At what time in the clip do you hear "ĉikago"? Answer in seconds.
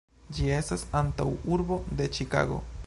2.19-2.61